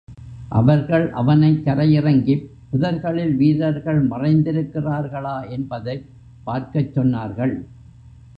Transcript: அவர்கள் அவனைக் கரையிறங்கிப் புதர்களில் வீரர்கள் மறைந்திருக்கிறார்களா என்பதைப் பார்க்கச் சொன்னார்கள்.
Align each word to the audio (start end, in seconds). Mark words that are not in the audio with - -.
அவர்கள் 0.49 1.11
அவனைக் 1.11 1.61
கரையிறங்கிப் 1.65 2.47
புதர்களில் 2.71 3.35
வீரர்கள் 3.35 4.09
மறைந்திருக்கிறார்களா 4.09 5.49
என்பதைப் 5.49 6.09
பார்க்கச் 6.43 6.91
சொன்னார்கள். 6.95 7.55